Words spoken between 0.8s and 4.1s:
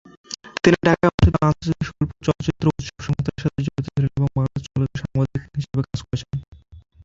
ঢাকায় অনুষ্ঠিত আন্তর্জাতিক স্বল্পদৈর্ঘ্য চলচ্চিত্র উৎসব সংস্থার সাথে জড়িত ছিলেন